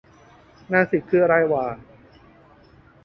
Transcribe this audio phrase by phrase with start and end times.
[0.71, 1.65] นาสิกคืออะไรหว่า